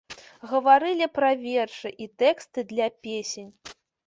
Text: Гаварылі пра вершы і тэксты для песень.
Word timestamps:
Гаварылі 0.53 1.07
пра 1.17 1.29
вершы 1.43 1.93
і 2.05 2.09
тэксты 2.25 2.59
для 2.73 2.87
песень. 3.05 3.49